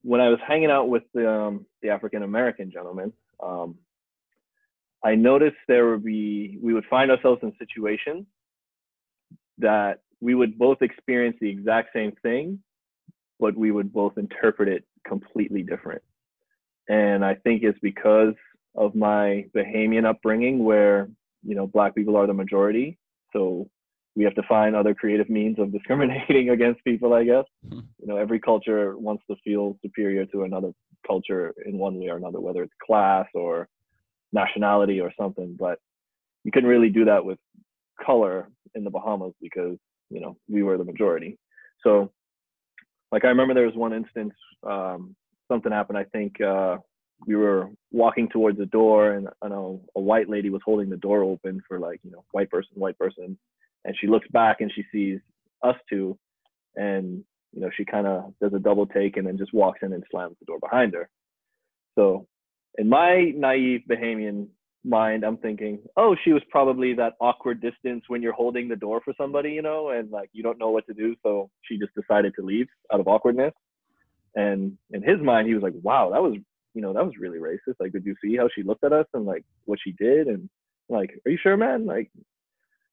[0.04, 3.76] when I was hanging out with the um, the African American gentleman, um,
[5.04, 8.26] I noticed there would be we would find ourselves in situations
[9.58, 12.60] that we would both experience the exact same thing,
[13.39, 16.02] but we would both interpret it completely different.
[16.88, 18.34] And I think it's because
[18.76, 21.10] of my Bahamian upbringing where,
[21.46, 22.98] you know, black people are the majority.
[23.34, 23.70] So
[24.16, 27.46] we have to find other creative means of discriminating against people, I guess.
[27.68, 27.80] Hmm.
[28.00, 30.72] You know, every culture wants to feel superior to another
[31.06, 33.68] culture in one way or another, whether it's class or
[34.34, 35.56] nationality or something.
[35.60, 35.80] But
[36.44, 37.40] you couldn't really do that with
[38.04, 39.78] color in the Bahamas because
[40.10, 41.38] you know we were the majority.
[41.82, 42.12] So,
[43.12, 44.34] like I remember there was one instance
[44.68, 45.16] um,
[45.50, 45.98] something happened.
[45.98, 46.78] I think uh,
[47.25, 50.97] we were walking towards the door, and I know a white lady was holding the
[50.97, 53.38] door open for like you know white person, white person,
[53.84, 55.19] and she looks back and she sees
[55.63, 56.17] us two,
[56.75, 57.23] and
[57.54, 60.04] you know she kind of does a double take and then just walks in and
[60.12, 61.10] slams the door behind her.
[61.95, 62.28] So,
[62.78, 64.47] in my naive Bahamian
[64.84, 69.01] mind, I'm thinking, oh, she was probably that awkward distance when you're holding the door
[69.04, 71.15] for somebody, you know, and like you don't know what to do.
[71.23, 73.54] So she just decided to leave out of awkwardness.
[74.36, 76.36] And in his mind, he was like, wow, that was,
[76.76, 77.76] you know, that was really racist.
[77.80, 80.28] Like, did you see how she looked at us and like what she did?
[80.28, 80.50] And
[80.90, 81.88] like, are you sure, man?
[81.88, 82.12] Like,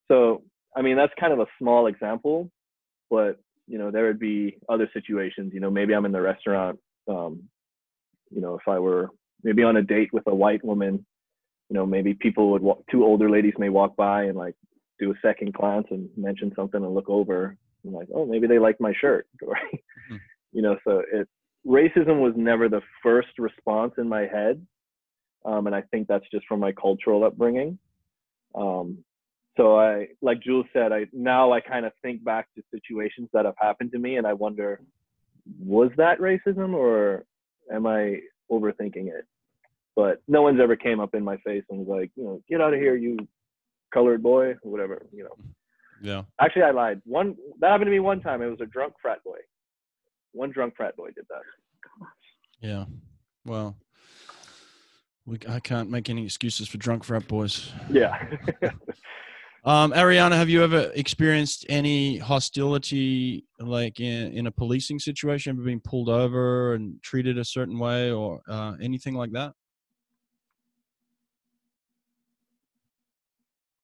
[0.09, 0.43] so,
[0.75, 2.51] I mean, that's kind of a small example,
[3.11, 6.79] but, you know, there would be other situations, you know, maybe I'm in the restaurant,
[7.09, 7.43] um,
[8.31, 9.11] you know, if I were
[9.45, 11.05] maybe on a date with a white woman
[11.73, 14.55] you know, maybe people would walk, two older ladies may walk by and like
[14.99, 18.59] do a second glance and mention something and look over and like, oh, maybe they
[18.59, 20.17] like my shirt, or, mm-hmm.
[20.53, 21.27] you know, so it,
[21.67, 24.65] racism was never the first response in my head.
[25.45, 27.79] Um, and I think that's just from my cultural upbringing.
[28.55, 28.99] Um,
[29.57, 33.45] so I, like Jules said, I now I kind of think back to situations that
[33.45, 34.81] have happened to me, and I wonder,
[35.59, 37.25] was that racism or
[37.73, 38.21] am I
[38.51, 39.27] overthinking it?
[39.95, 42.61] but no one's ever came up in my face and was like, you know, get
[42.61, 43.17] out of here, you
[43.93, 45.37] colored boy, or whatever, you know.
[46.01, 46.23] Yeah.
[46.41, 47.03] Actually, I lied.
[47.05, 48.43] One that happened to me one time.
[48.43, 49.39] It was a drunk frat boy.
[50.33, 51.43] One drunk frat boy did that.
[52.61, 52.85] Yeah.
[53.45, 53.77] Well,
[55.27, 57.71] we, I can't make any excuses for drunk frat boys.
[57.91, 58.19] Yeah.
[59.65, 65.63] um, Ariana, have you ever experienced any hostility, like in, in a policing situation, ever
[65.63, 69.53] been pulled over and treated a certain way, or uh, anything like that?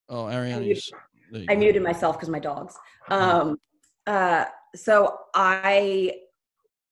[0.09, 0.55] Oh, Ariana.
[0.55, 2.75] I muted, I muted myself because my dogs.
[3.09, 3.59] Um,
[4.07, 6.13] uh, so I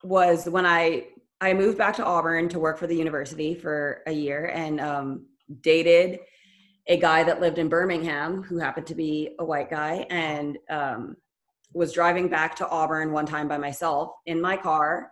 [0.03, 1.07] was when I
[1.39, 5.25] I moved back to Auburn to work for the university for a year and um,
[5.61, 6.19] dated
[6.87, 11.15] a guy that lived in Birmingham who happened to be a white guy and um,
[11.73, 15.11] was driving back to Auburn one time by myself in my car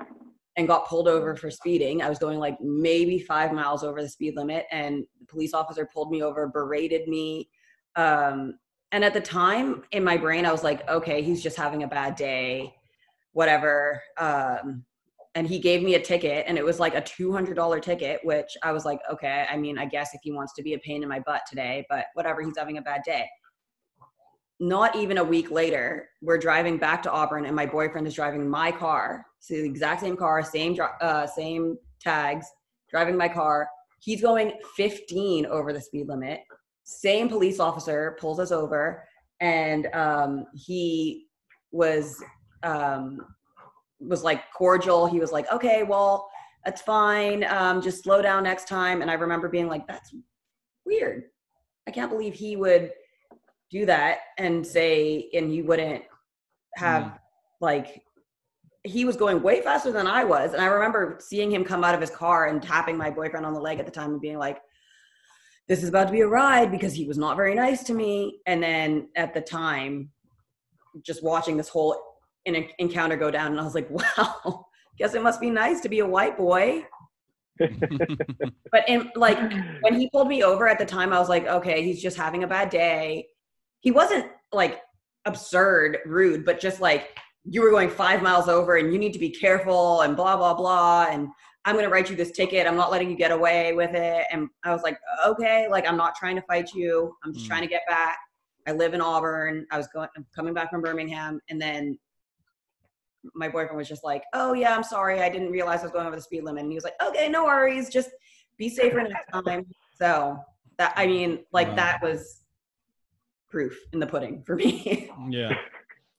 [0.57, 2.01] and got pulled over for speeding.
[2.01, 5.87] I was going like maybe five miles over the speed limit, and the police officer
[5.93, 7.49] pulled me over, berated me,
[7.95, 8.57] um,
[8.91, 11.87] and at the time in my brain, I was like, okay, he's just having a
[11.87, 12.73] bad day,
[13.35, 14.01] whatever.
[14.17, 14.83] Um,
[15.35, 18.71] and he gave me a ticket and it was like a $200 ticket, which I
[18.71, 21.09] was like, okay, I mean, I guess if he wants to be a pain in
[21.09, 23.27] my butt today, but whatever, he's having a bad day.
[24.59, 28.49] Not even a week later, we're driving back to Auburn and my boyfriend is driving
[28.49, 29.25] my car.
[29.39, 32.47] So the exact same car, same, uh, same tags,
[32.89, 33.67] driving my car.
[33.99, 36.39] He's going 15 over the speed limit
[36.85, 39.03] same police officer pulls us over
[39.41, 41.25] and um, he
[41.71, 42.23] was
[42.65, 43.25] um,
[43.99, 45.05] was like cordial.
[45.05, 46.29] He was like okay well
[46.65, 47.43] that's fine.
[47.43, 49.01] Um, just slow down next time.
[49.01, 50.13] And i remember being like that's
[50.85, 51.25] weird.
[51.87, 52.91] I can't believe he would
[53.69, 56.03] do that and say and he wouldn't
[56.75, 57.17] have mm.
[57.61, 58.01] like
[58.83, 60.53] he was going way faster than i was.
[60.53, 63.53] And i remember seeing him come out of his car and tapping my boyfriend on
[63.53, 64.59] the leg at the time and being like
[65.67, 68.39] this is about to be a ride because he was not very nice to me.
[68.45, 70.11] And then at the time,
[71.01, 71.99] just watching this whole
[72.45, 74.65] in- encounter go down, and I was like, wow,
[74.97, 76.85] guess it must be nice to be a white boy.
[77.57, 79.39] but in like
[79.81, 82.43] when he pulled me over at the time, I was like, okay, he's just having
[82.43, 83.27] a bad day.
[83.79, 84.81] He wasn't like
[85.25, 89.19] absurd, rude, but just like you were going five miles over and you need to
[89.19, 91.07] be careful and blah blah blah.
[91.09, 91.29] And
[91.65, 92.67] I'm going to write you this ticket.
[92.67, 94.25] I'm not letting you get away with it.
[94.31, 97.15] And I was like, okay, like I'm not trying to fight you.
[97.23, 97.49] I'm just mm.
[97.49, 98.17] trying to get back.
[98.67, 99.65] I live in Auburn.
[99.71, 101.39] I was going, I'm coming back from Birmingham.
[101.49, 101.97] And then
[103.33, 106.05] my boyfriend was just like, "Oh yeah, I'm sorry, I didn't realize I was going
[106.07, 108.09] over the speed limit," and he was like, "Okay, no worries, just
[108.57, 109.65] be safer next time."
[109.99, 110.37] So
[110.77, 111.75] that I mean, like Wow.
[111.75, 112.41] that was
[113.49, 115.11] proof in the pudding for me.
[115.29, 115.53] Yeah.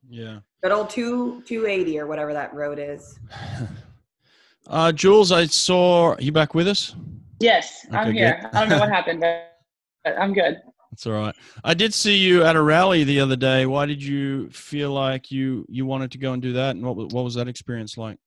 [0.09, 0.38] Yeah.
[0.62, 3.19] Good old two two eighty or whatever that road is.
[4.69, 6.97] Uh, Jules, I saw are you back with us.
[7.38, 8.14] Yes, Okay, I'm good.
[8.16, 8.51] here.
[8.53, 9.53] I don't know what happened, but,
[10.05, 10.57] but I'm good.
[10.90, 11.35] That's all right.
[11.64, 13.66] I did see you at a rally the other day.
[13.66, 16.77] Why did you feel like you you wanted to go and do that?
[16.77, 18.18] And what what was that experience like?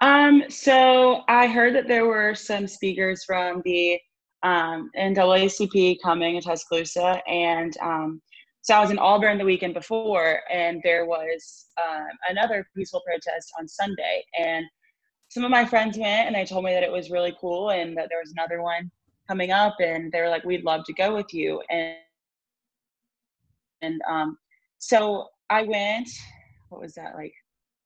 [0.00, 4.00] Um, so I heard that there were some speakers from the
[4.42, 8.22] um, NAACP coming in Tuscaloosa, and um,
[8.62, 13.52] so I was in Auburn the weekend before, and there was um, another peaceful protest
[13.58, 14.64] on Sunday, and
[15.28, 17.94] some of my friends went, and they told me that it was really cool, and
[17.98, 18.90] that there was another one
[19.30, 21.96] coming up, and they were like, "We'd love to go with you," and
[23.82, 24.36] and um,
[24.78, 26.08] so I went.
[26.68, 27.32] What was that like?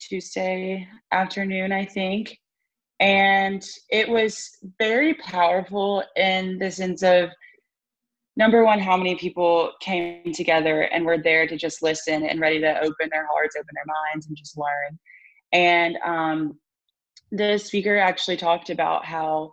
[0.00, 2.38] Tuesday afternoon, I think.
[3.00, 7.30] And it was very powerful in the sense of
[8.37, 12.61] number one, how many people came together and were there to just listen and ready
[12.61, 14.98] to open their hearts, open their minds, and just learn.
[15.52, 16.59] And um,
[17.30, 19.52] the speaker actually talked about how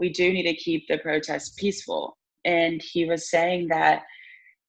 [0.00, 2.16] we do need to keep the protests peaceful.
[2.44, 4.02] And he was saying that,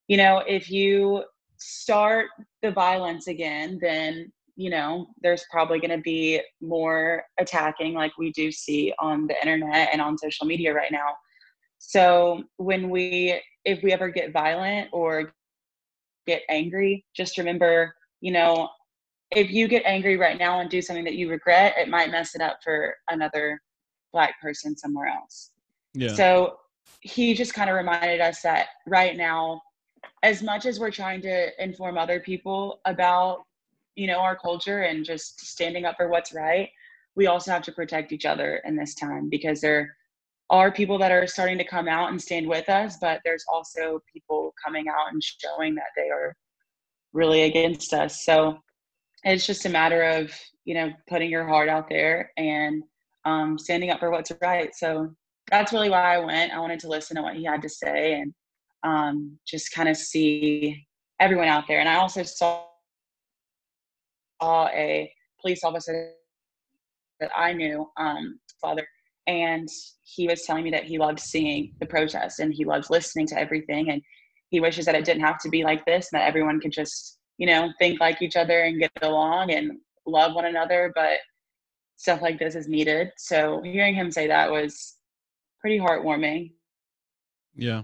[0.07, 1.23] you know, if you
[1.57, 2.27] start
[2.61, 8.31] the violence again, then you know, there's probably going to be more attacking like we
[8.31, 11.15] do see on the internet and on social media right now.
[11.79, 15.33] So when we, if we ever get violent or
[16.27, 18.69] get angry, just remember, you know,
[19.31, 22.35] if you get angry right now and do something that you regret, it might mess
[22.35, 23.59] it up for another
[24.11, 25.51] black person somewhere else.
[25.93, 26.13] Yeah.
[26.13, 26.57] So
[27.01, 29.61] he just kind of reminded us that right now,
[30.23, 33.43] as much as we're trying to inform other people about
[33.95, 36.69] you know our culture and just standing up for what's right
[37.15, 39.95] we also have to protect each other in this time because there
[40.49, 44.01] are people that are starting to come out and stand with us but there's also
[44.11, 46.35] people coming out and showing that they are
[47.13, 48.57] really against us so
[49.23, 50.31] it's just a matter of
[50.65, 52.83] you know putting your heart out there and
[53.25, 54.73] um, standing up for what's right.
[54.75, 55.13] So
[55.49, 56.53] that's really why i went.
[56.53, 58.33] I wanted to listen to what he had to say and
[58.83, 60.85] um, just kind of see
[61.19, 61.79] everyone out there.
[61.79, 62.65] And i also saw
[64.41, 66.13] saw a police officer
[67.19, 68.87] that I knew, um, father,
[69.27, 69.67] and
[70.03, 73.39] he was telling me that he loved seeing the protests and he loves listening to
[73.39, 74.01] everything, and
[74.49, 77.19] he wishes that it didn't have to be like this, and that everyone could just,
[77.37, 79.73] you know, think like each other and get along and
[80.05, 80.91] love one another.
[80.95, 81.19] But
[82.01, 83.11] stuff like this is needed.
[83.15, 84.95] So hearing him say that was
[85.59, 86.51] pretty heartwarming.
[87.55, 87.83] yeah.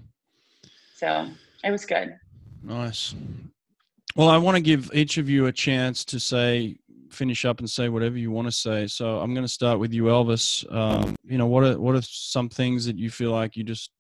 [0.96, 1.28] So
[1.64, 2.16] it was good.
[2.64, 3.14] Nice.
[4.16, 6.78] Well, I want to give each of you a chance to say,
[7.12, 8.88] finish up and say whatever you want to say.
[8.88, 10.66] So I'm going to start with you, Elvis.
[10.74, 13.92] Um, you know, what are what are some things that you feel like you just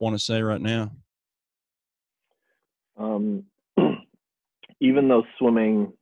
[0.00, 0.90] want to say right now?
[2.96, 3.44] Um,
[4.80, 5.92] even though swimming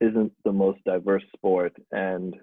[0.00, 2.34] isn't the most diverse sport, and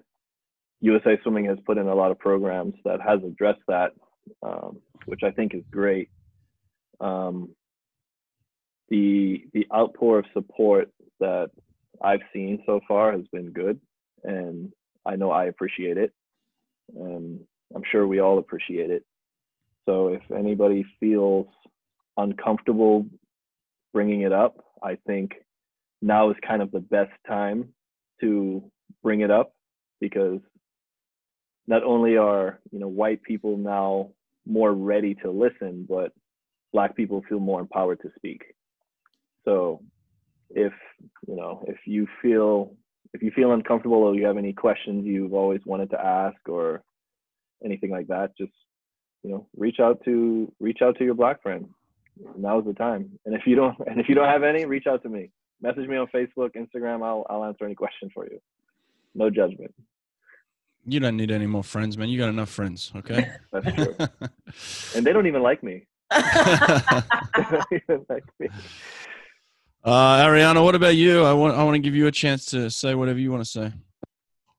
[0.82, 3.92] USA Swimming has put in a lot of programs that has addressed that,
[4.42, 6.10] um, which I think is great.
[7.00, 7.50] Um,
[8.88, 10.90] the the outpour of support
[11.20, 11.50] that
[12.02, 13.80] I've seen so far has been good,
[14.24, 14.72] and
[15.06, 16.12] I know I appreciate it,
[16.94, 17.40] and
[17.74, 19.04] I'm sure we all appreciate it.
[19.86, 21.46] So if anybody feels
[22.16, 23.06] uncomfortable
[23.92, 25.32] bringing it up, I think
[26.00, 27.68] now is kind of the best time
[28.20, 28.62] to
[29.02, 29.54] bring it up
[30.00, 30.40] because
[31.66, 34.10] not only are you know white people now
[34.46, 36.12] more ready to listen, but
[36.72, 38.42] black people feel more empowered to speak.
[39.44, 39.82] So
[40.50, 40.72] if
[41.26, 42.74] you know if you feel
[43.14, 46.82] if you feel uncomfortable or you have any questions you've always wanted to ask or
[47.64, 48.52] anything like that, just
[49.22, 51.68] you know reach out to reach out to your black friend.
[52.36, 53.18] Now's the time.
[53.24, 55.30] And if you don't and if you don't have any, reach out to me.
[55.60, 57.04] Message me on Facebook, Instagram.
[57.04, 58.40] I'll I'll answer any questions for you.
[59.14, 59.74] No judgment.
[60.84, 62.08] You don't need any more friends, man.
[62.08, 63.30] You got enough friends, okay?
[63.52, 63.96] That's true.
[64.96, 65.86] and they don't even like me.
[66.10, 66.20] They
[67.50, 68.48] don't even like me.
[69.84, 71.24] Uh, Ariana, what about you?
[71.24, 73.50] I want I want to give you a chance to say whatever you want to
[73.50, 73.72] say.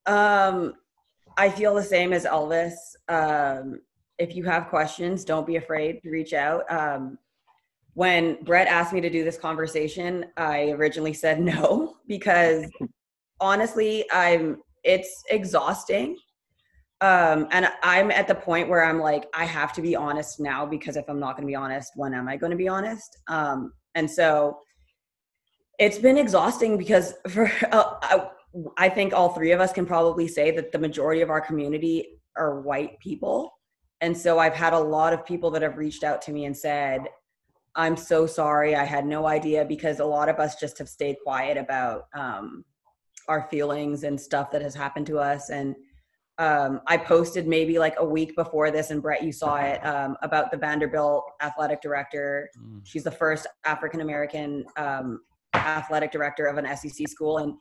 [0.06, 0.74] Um,
[1.38, 2.74] I feel the same as Elvis.
[3.08, 3.80] Um,
[4.18, 6.70] if you have questions, don't be afraid to reach out.
[6.72, 7.18] Um,
[7.94, 12.66] when Brett asked me to do this conversation, I originally said no because
[13.40, 16.18] honestly, I'm it's exhausting.
[17.02, 20.66] Um, and I'm at the point where I'm like, I have to be honest now
[20.66, 23.18] because if I'm not going to be honest, when am I going to be honest?
[23.28, 24.58] Um, and so
[25.80, 28.30] it's been exhausting because for uh, I,
[28.78, 32.20] I think all three of us can probably say that the majority of our community
[32.38, 33.52] are white people.
[34.02, 36.56] And so I've had a lot of people that have reached out to me and
[36.56, 37.08] said,
[37.76, 38.76] I'm so sorry.
[38.76, 42.64] I had no idea because a lot of us just have stayed quiet about um,
[43.28, 45.50] our feelings and stuff that has happened to us.
[45.50, 45.76] And
[46.38, 50.18] um, I posted maybe like a week before this, and Brett, you saw it um,
[50.24, 52.50] about the Vanderbilt athletic director.
[52.60, 52.82] Mm.
[52.84, 55.22] She's the first African American um,
[55.54, 57.54] athletic director of an SEC school, and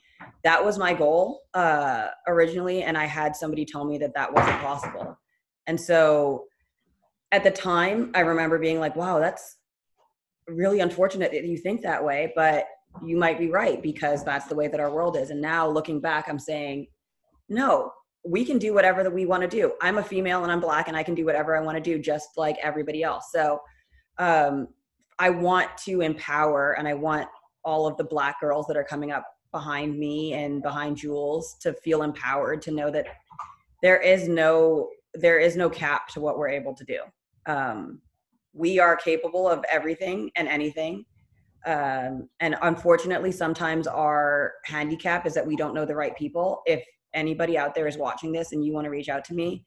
[0.43, 2.83] that was my goal uh, originally.
[2.83, 5.19] And I had somebody tell me that that wasn't possible,
[5.67, 6.47] and so
[7.31, 9.59] at the time, I remember being like, "Wow, that's
[10.49, 12.65] really unfortunate that you think that way," but
[13.05, 15.31] you might be right because that's the way that our world is.
[15.31, 16.87] And now looking back, I'm saying,
[17.49, 17.93] no,
[18.25, 19.73] we can do whatever that we want to do.
[19.81, 21.99] I'm a female and I'm black and I can do whatever I want to do
[21.99, 23.27] just like everybody else.
[23.33, 23.61] So
[24.19, 24.69] um,
[25.19, 27.29] I want to empower and I want
[27.65, 31.73] all of the black girls that are coming up behind me and behind Jules to
[31.75, 33.07] feel empowered to know that
[33.83, 37.01] there is no there is no cap to what we're able to do.
[37.45, 38.01] Um,
[38.55, 41.05] we are capable of everything and anything.
[41.67, 46.63] Um, and unfortunately, sometimes our handicap is that we don't know the right people.
[46.67, 46.85] If
[47.15, 49.65] anybody out there is watching this and you want to reach out to me,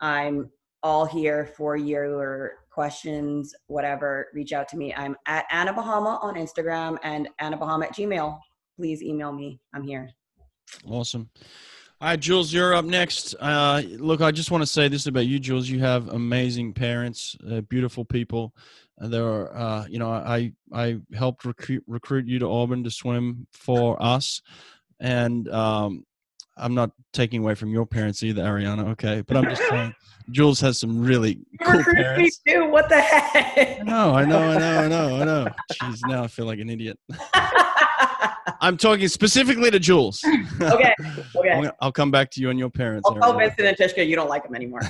[0.00, 0.50] I'm
[0.82, 4.28] all here for your questions, whatever.
[4.34, 4.92] Reach out to me.
[4.94, 8.38] I'm at Anna Bahama on Instagram and Anna Bahama at Gmail.
[8.76, 9.60] Please email me.
[9.74, 10.10] I'm here.
[10.86, 11.30] Awesome.
[12.04, 13.34] All right, Jules, you're up next.
[13.40, 15.70] Uh, look, I just want to say this about you, Jules.
[15.70, 18.54] You have amazing parents, uh, beautiful people.
[19.00, 22.90] Uh, there are, uh, you know, I I helped recruit recruit you to Auburn to
[22.90, 24.42] swim for us,
[25.00, 26.04] and um,
[26.58, 28.90] I'm not taking away from your parents either, Ariana.
[28.90, 29.94] Okay, but I'm just saying,
[30.30, 32.42] Jules has some really cool parents.
[32.46, 32.68] Me too.
[32.68, 33.82] What the heck?
[33.82, 35.48] No, I know, I know, I know, I know.
[35.72, 36.98] Jeez, now I feel like an idiot.
[38.60, 40.22] I'm talking specifically to Jules.
[40.60, 40.94] Okay.
[41.36, 41.70] Okay.
[41.80, 43.08] I'll come back to you and your parents.
[43.08, 44.80] I'll tell Vincent and Tishka you don't like them anymore.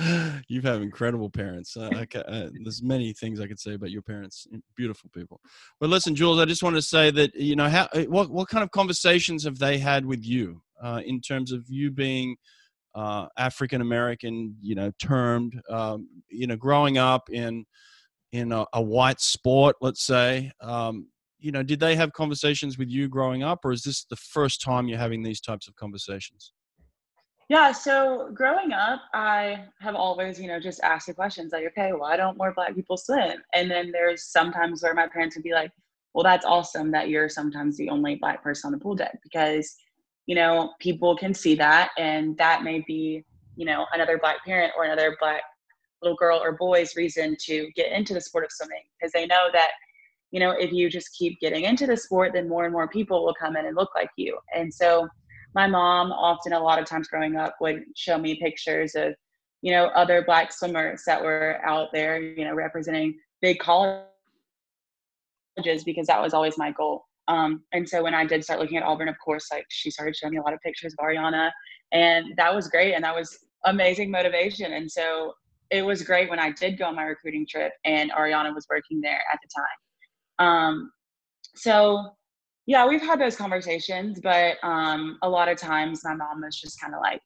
[0.48, 1.76] you have incredible parents.
[1.76, 4.46] Uh, okay, uh, there's many things I could say about your parents.
[4.76, 5.40] Beautiful people.
[5.80, 8.48] But listen, Jules, I just want to say that you know how uh, what what
[8.48, 12.36] kind of conversations have they had with you uh, in terms of you being
[12.94, 17.64] uh, African American, you know, termed, um, you know, growing up in
[18.32, 20.52] in a, a white sport, let's say.
[20.60, 24.16] Um, you know, did they have conversations with you growing up, or is this the
[24.16, 26.52] first time you're having these types of conversations?
[27.48, 31.92] Yeah, so growing up, I have always, you know, just asked the questions like, okay,
[31.94, 33.42] why don't more black people swim?
[33.54, 35.70] And then there's sometimes where my parents would be like,
[36.12, 39.76] well, that's awesome that you're sometimes the only black person on the pool deck because,
[40.26, 43.24] you know, people can see that and that may be,
[43.56, 45.42] you know, another black parent or another black
[46.02, 49.48] little girl or boy's reason to get into the sport of swimming because they know
[49.52, 49.70] that,
[50.30, 53.24] you know, if you just keep getting into the sport, then more and more people
[53.24, 54.38] will come in and look like you.
[54.54, 55.08] And so,
[55.54, 59.14] my mom often a lot of times growing up would show me pictures of
[59.62, 64.04] you know other black swimmers that were out there you know representing big colleges
[65.84, 67.04] because that was always my goal.
[67.28, 70.16] Um, and so when i did start looking at auburn of course like she started
[70.16, 71.50] showing me a lot of pictures of ariana
[71.92, 74.74] and that was great and that was amazing motivation.
[74.74, 75.34] And so
[75.70, 79.00] it was great when i did go on my recruiting trip and ariana was working
[79.00, 79.87] there at the time
[80.38, 80.90] um,
[81.54, 82.12] so
[82.66, 86.78] yeah, we've had those conversations, but um, a lot of times my mom was just
[86.78, 87.22] kind of like,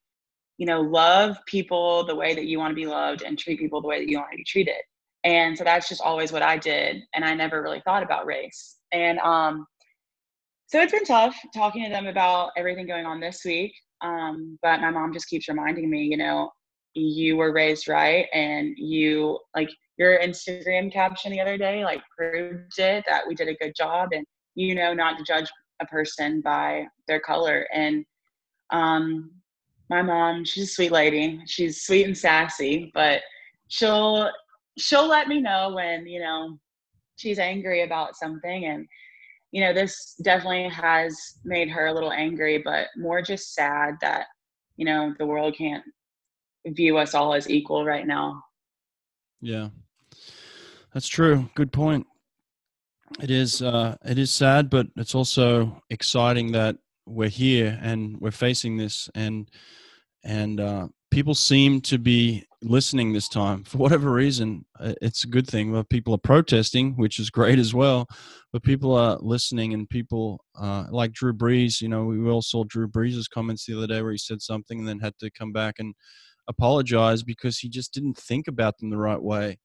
[0.57, 3.83] you know, love people the way that you want to be loved and treat people
[3.83, 4.81] the way that you want to be treated.
[5.25, 7.03] And so that's just always what I did.
[7.15, 8.77] And I never really thought about race.
[8.93, 9.67] And um,
[10.67, 13.73] so it's been tough talking to them about everything going on this week.
[14.01, 16.51] Um, but my mom just keeps reminding me, you know,
[16.95, 19.71] you were raised right and you like
[20.03, 24.09] your Instagram caption the other day like proved it that we did a good job
[24.13, 25.49] and you know not to judge
[25.81, 27.69] a person by their color.
[27.73, 28.05] And
[28.71, 29.31] um
[29.91, 31.41] my mom she's a sweet lady.
[31.47, 33.21] She's sweet and sassy but
[33.69, 34.29] she'll
[34.79, 36.59] she'll let me know when you know
[37.17, 38.67] she's angry about something.
[38.67, 38.87] And
[39.53, 44.27] you know this definitely has made her a little angry but more just sad that
[44.77, 45.85] you know the world can't
[46.67, 48.43] view us all as equal right now.
[49.41, 49.69] Yeah
[50.93, 52.07] that's true good point
[53.21, 56.77] it is uh, it is sad, but it's also exciting that
[57.07, 59.51] we're here and we're facing this, and
[60.25, 64.65] and uh, people seem to be listening this time for whatever reason.
[64.79, 65.73] Uh, it's a good thing.
[65.73, 68.07] Well, people are protesting, which is great as well,
[68.53, 71.81] but people are listening, and people uh, like Drew Brees.
[71.81, 74.79] You know, we all saw Drew Brees' comments the other day where he said something
[74.79, 75.95] and then had to come back and
[76.49, 79.59] apologize because he just didn't think about them the right way.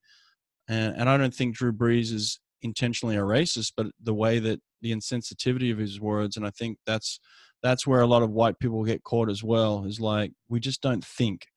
[0.68, 4.60] And, and I don't think Drew Brees is intentionally a racist, but the way that
[4.82, 7.20] the insensitivity of his words, and I think that's
[7.64, 9.86] that's where a lot of white people get caught as well.
[9.86, 11.48] Is like we just don't think,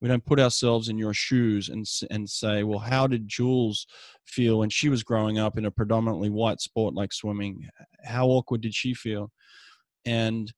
[0.00, 3.86] we don't put ourselves in your shoes and and say, well, how did Jules
[4.24, 7.68] feel when she was growing up in a predominantly white sport like swimming?
[8.04, 9.30] How awkward did she feel?
[10.06, 10.52] And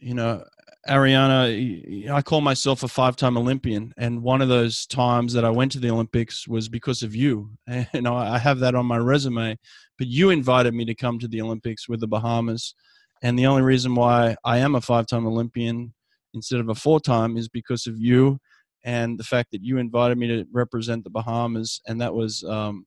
[0.00, 0.44] you know,
[0.88, 3.92] Ariana, I call myself a five time Olympian.
[3.98, 7.50] And one of those times that I went to the Olympics was because of you.
[7.66, 9.58] And I have that on my resume.
[9.98, 12.74] But you invited me to come to the Olympics with the Bahamas.
[13.22, 15.92] And the only reason why I am a five time Olympian
[16.32, 18.38] instead of a four time is because of you
[18.84, 21.82] and the fact that you invited me to represent the Bahamas.
[21.86, 22.86] And that was um,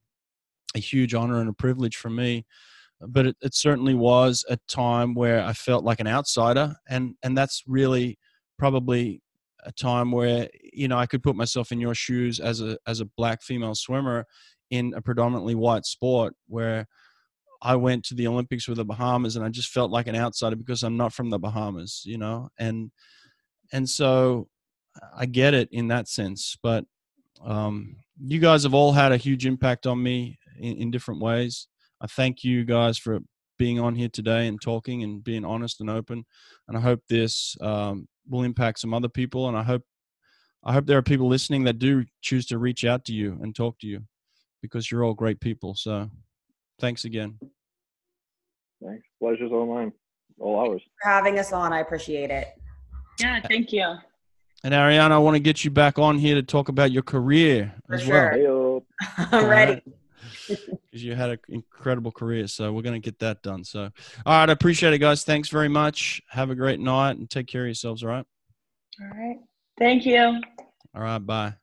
[0.74, 2.44] a huge honor and a privilege for me
[3.00, 7.36] but it, it certainly was a time where I felt like an outsider, and and
[7.36, 8.18] that's really
[8.58, 9.20] probably
[9.64, 13.00] a time where you know I could put myself in your shoes as a as
[13.00, 14.26] a black female swimmer
[14.70, 16.86] in a predominantly white sport where
[17.62, 20.56] I went to the Olympics with the Bahamas and I just felt like an outsider
[20.56, 22.90] because I'm not from the Bahamas, you know, and
[23.72, 24.48] and so
[25.16, 26.84] I get it in that sense, but
[27.44, 31.68] um, you guys have all had a huge impact on me in, in different ways.
[32.00, 33.20] I thank you guys for
[33.58, 36.24] being on here today and talking and being honest and open.
[36.68, 39.48] And I hope this um, will impact some other people.
[39.48, 39.82] And I hope
[40.64, 43.54] I hope there are people listening that do choose to reach out to you and
[43.54, 44.00] talk to you
[44.62, 45.74] because you're all great people.
[45.74, 46.10] So
[46.80, 47.38] thanks again.
[48.82, 49.04] Thanks.
[49.20, 49.92] Pleasure's all mine.
[50.40, 50.82] All ours.
[51.02, 51.72] For having us on.
[51.72, 52.48] I appreciate it.
[53.20, 53.94] Yeah, thank you.
[54.64, 57.74] And Ariana, I want to get you back on here to talk about your career
[57.86, 58.32] For as sure.
[58.34, 58.82] well.
[59.18, 59.32] Heyo.
[59.32, 59.82] I'm ready.
[60.94, 62.46] because you had an incredible career.
[62.46, 63.64] So we're going to get that done.
[63.64, 63.90] So,
[64.24, 65.24] all right, I appreciate it, guys.
[65.24, 66.22] Thanks very much.
[66.28, 68.04] Have a great night and take care of yourselves.
[68.04, 68.24] All right.
[69.00, 69.38] All right.
[69.76, 70.40] Thank you.
[70.94, 71.18] All right.
[71.18, 71.54] Bye.